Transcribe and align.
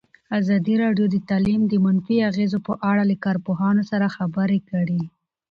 ازادي 0.39 0.75
راډیو 0.83 1.05
د 1.11 1.17
تعلیم 1.29 1.61
د 1.67 1.73
منفي 1.85 2.17
اغېزو 2.29 2.59
په 2.67 2.73
اړه 2.89 3.03
له 3.09 3.15
کارپوهانو 3.25 3.81
سره 3.91 4.13
خبرې 4.15 4.59
کړي. 4.69 5.01